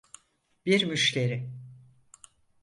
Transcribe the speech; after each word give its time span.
Bir 0.65 0.85
müşteri. 0.85 1.51